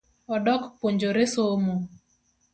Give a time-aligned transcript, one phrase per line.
[0.35, 1.75] Odok puonjore somo